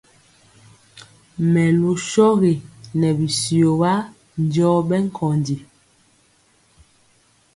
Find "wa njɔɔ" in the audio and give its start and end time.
3.81-4.79